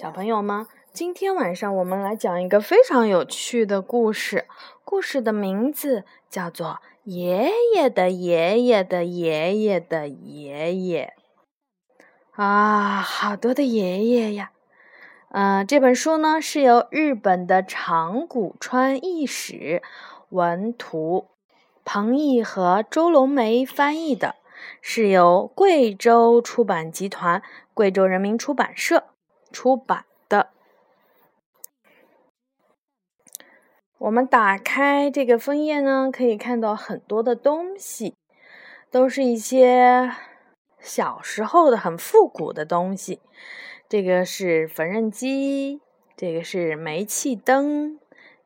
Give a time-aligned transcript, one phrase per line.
[0.00, 4.46] 小朋友们，今天晚上我们来讲一个非常有趣的故事。
[4.84, 6.68] 故事的名字叫做
[7.02, 11.14] 《爷爷的爷爷的爷爷的爷爷》。
[12.40, 14.52] 啊，好多的爷爷呀！
[15.30, 19.82] 嗯，这本书呢是由日本的长谷川义史
[20.28, 21.26] 文图，
[21.84, 24.36] 彭毅和周龙梅翻译的，
[24.80, 27.42] 是由贵州出版集团、
[27.74, 29.07] 贵州人民出版社。
[29.58, 30.50] 出版的，
[33.98, 38.14] 我们打开这个封页呢，可以看到很多的东西，
[38.92, 40.12] 都是一些
[40.78, 43.20] 小时候的很复古的东西。
[43.88, 45.80] 这个是缝纫机，
[46.16, 47.98] 这个是煤气灯，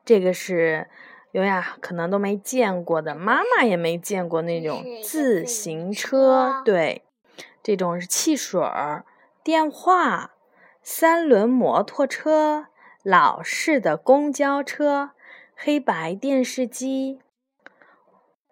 [0.03, 0.89] 这个是
[1.33, 6.63] 优雅可能都没见过的，妈妈也没见过那种自行车。
[6.65, 7.03] 对，
[7.61, 9.05] 这种是汽水儿，
[9.43, 10.31] 电话。
[10.85, 12.67] 三轮摩托车、
[13.03, 15.11] 老式的公交车、
[15.55, 17.21] 黑白电视机、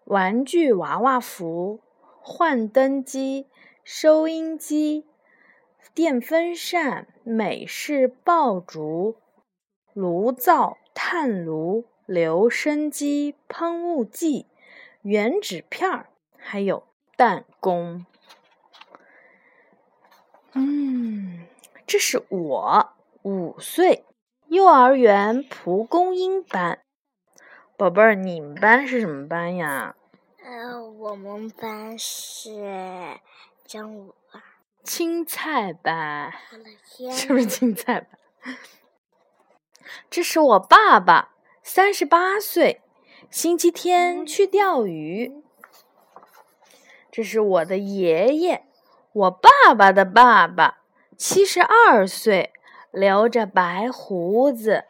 [0.05, 1.81] 玩具娃娃服、
[2.22, 3.47] 幻灯机、
[3.83, 5.05] 收音机、
[5.94, 9.17] 电风扇、美式爆竹、
[9.92, 14.45] 炉灶、炭炉、留声机、喷雾剂、
[15.02, 16.83] 原纸片儿还有
[17.17, 18.05] 弹弓。
[20.53, 20.92] 嗯。
[21.92, 24.06] 这是我五岁，
[24.47, 26.80] 幼儿园蒲公英班。
[27.75, 29.98] 宝贝儿，你们班是什么班呀？
[30.42, 33.20] 呃，我们班是
[33.66, 34.16] 张五
[34.86, 36.31] 青菜班。
[37.11, 38.58] 是不是青菜班？
[40.09, 42.81] 这是我爸爸，三十八岁，
[43.30, 45.44] 星期天去钓鱼。
[47.11, 48.64] 这是我的爷爷，
[49.11, 50.78] 我爸爸的爸爸。
[51.22, 52.52] 七十二岁，
[52.89, 54.86] 留着白胡子。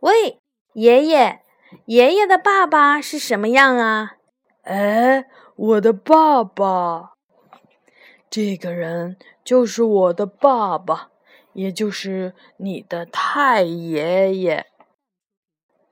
[0.00, 0.38] 喂，
[0.74, 1.40] 爷爷，
[1.86, 4.18] 爷爷的爸爸是什么样啊？
[4.64, 5.24] 哎，
[5.56, 7.14] 我的爸爸，
[8.28, 11.08] 这个人就是我的爸爸，
[11.54, 14.66] 也就是你的太爷爷。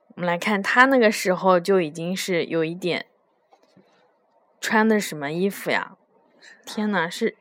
[0.09, 3.07] 我们来看，他那个时候就已经是有一点
[4.61, 5.97] 穿的什么衣服呀？
[6.67, 7.35] 天哪，是。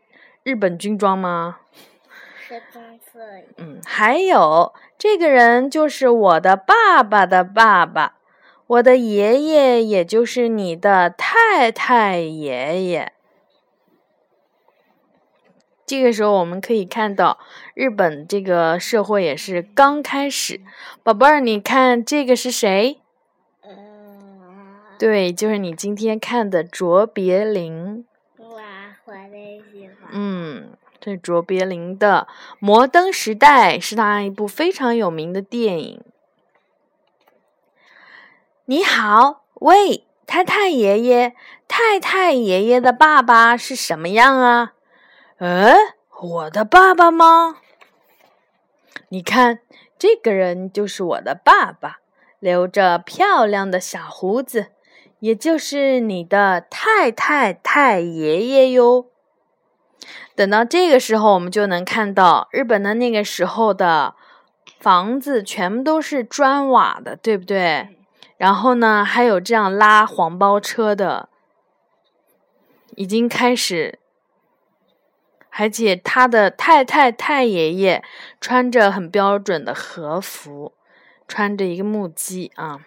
[0.46, 1.58] 日本军装吗？
[2.38, 3.18] 是棕色。
[3.56, 8.14] 嗯，还有这个人就是我的爸爸的爸爸，
[8.68, 13.12] 我的爷爷，也就是你的太太爷爷。
[15.84, 17.40] 这个时候我们可以看到，
[17.74, 20.60] 日本这个社会也是刚开始。
[21.02, 23.00] 宝贝儿，你看这个是谁？
[23.64, 28.06] 嗯，对，就是你今天看的卓别林。
[31.06, 32.26] 嗯，这卓别林的
[32.58, 36.02] 《摩登时代》是他一部非常有名的电影。
[38.64, 41.34] 你好，喂，太太爷爷，
[41.68, 44.74] 太太爷爷的爸爸是什么样啊？
[45.38, 45.76] 哎，
[46.20, 47.58] 我的爸爸吗？
[49.10, 49.60] 你看，
[49.96, 52.00] 这个人就是我的爸爸，
[52.40, 54.72] 留着漂亮的小胡子，
[55.20, 59.06] 也就是你的太太太爷爷哟。
[60.36, 64.14] 等到这个时候，我们就能看到日本的那个时候的
[64.78, 67.96] 房子全部都是砖瓦的，对不对？
[68.36, 71.30] 然后呢，还有这样拉黄包车的，
[72.96, 73.98] 已经开始。
[75.52, 78.04] 而且他的太太太爷爷
[78.38, 80.74] 穿着很标准的和服，
[81.26, 82.80] 穿着一个木屐啊。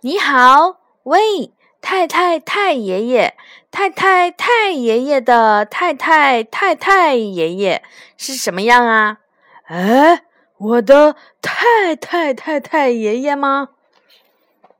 [0.00, 1.52] 你好，喂。
[1.84, 3.36] 太太太爷爷，
[3.72, 7.82] 太太太爷爷的太太太太爷爷
[8.18, 9.20] 是什么样啊？
[9.64, 10.24] 哎，
[10.58, 13.70] 我的太太太太爷爷吗？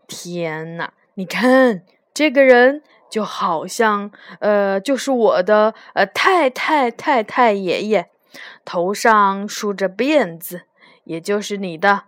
[0.07, 0.93] 天哪！
[1.15, 1.83] 你看
[2.13, 4.11] 这个人就好像，
[4.41, 8.11] 呃，就是我的呃太太太太爷爷，
[8.63, 10.65] 头上梳着辫子，
[11.05, 12.03] 也就是你的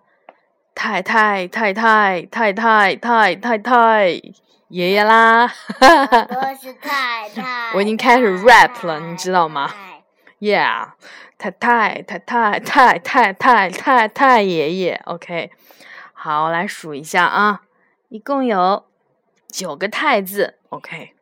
[0.75, 4.21] 太太太太太太太太太。
[4.69, 9.71] 爷爷啦，我是太太，我已经开始 rap 了，你知道吗
[10.41, 10.93] ？Yeah，
[11.39, 15.51] 太太太太太太太太太爷爷，OK，
[16.13, 17.61] 好，来数一下啊，
[18.09, 18.87] 一共有
[19.49, 21.15] 九个太字，OK。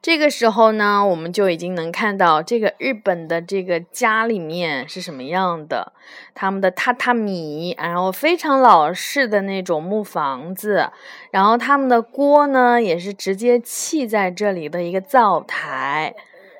[0.00, 5.92] 这个时候呢，我们就已经能看到这个日本的这个家里面是什么样的，
[6.34, 10.90] 他们的榻榻米，然后非常老式的那种木房子，
[11.30, 16.14] 然后他们的锅呢也是直接砌在这里的一个灶台，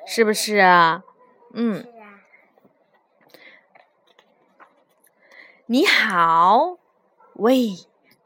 [0.05, 1.03] 是不是啊？
[1.53, 1.85] 嗯。
[5.69, 6.77] 你好，
[7.33, 7.71] 喂，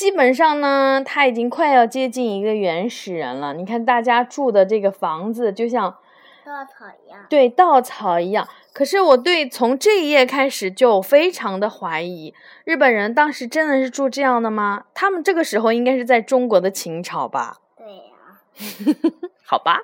[0.00, 3.52] 基本上呢，他已经快要接近一个原始人了。
[3.52, 5.98] 你看，大家住的这个房子就像
[6.42, 8.48] 稻草一样，对，稻草一样。
[8.72, 12.32] 可是我对从这一页开始就非常的怀疑，
[12.64, 14.84] 日本人当时真的是住这样的吗？
[14.94, 17.58] 他们这个时候应该是在中国的秦朝吧？
[17.76, 19.20] 对呀。
[19.44, 19.82] 好吧。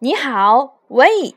[0.00, 1.36] 你好，喂。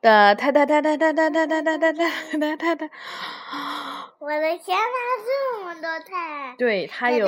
[0.00, 1.92] 的太太太太太太太太太太
[2.38, 2.90] 太太太。
[4.18, 4.82] 我的天，哪，
[5.24, 6.54] 这么多太！
[6.58, 7.26] 对，它有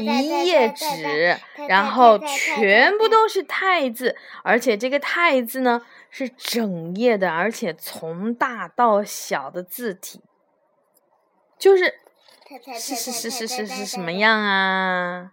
[0.00, 1.36] 一页纸，
[1.68, 10.22] 然后全部都是太字，而且这个太字呢是整页的，而且从大到小的字体，
[11.58, 11.94] 就是
[12.78, 15.32] 是是是是是是什么样啊？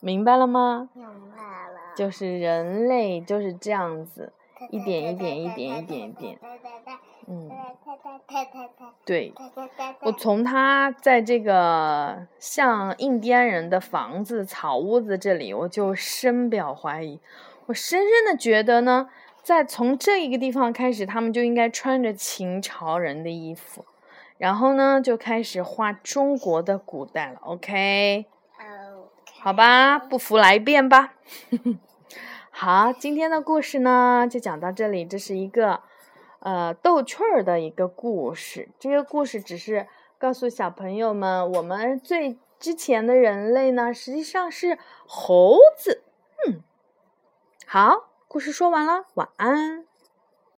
[0.00, 0.90] 明白了吗？
[0.94, 1.80] 明白了。
[1.96, 4.32] 就是人类就是这样子，
[4.70, 6.38] 一点一点一点一点一点。
[7.30, 7.50] 嗯，
[9.04, 9.34] 对，
[10.00, 17.20] 我从他在这个像印第安人的房子、草屋子这里，我就深表怀疑。
[17.66, 19.10] 我深深的觉得呢，
[19.42, 23.84] 在从这一个地方开始，他们就应该穿着秦朝人的衣服，
[24.38, 27.38] 然后呢，就开始画中国的古代了。
[27.42, 28.24] OK，
[29.40, 31.14] 好吧，不服来一遍吧。
[32.50, 35.04] 好，今天的故事呢，就讲到这里。
[35.04, 35.80] 这是一个。
[36.40, 38.68] 呃，逗趣儿的一个故事。
[38.78, 46.04] 这个故事只是告诉小朋友们，我们最之前的人类呢，实际上是猴子。
[46.46, 46.62] 嗯，
[47.66, 49.87] 好，故事说完了，晚安。